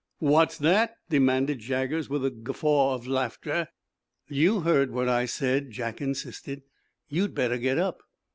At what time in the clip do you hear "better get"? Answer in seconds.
7.35-7.77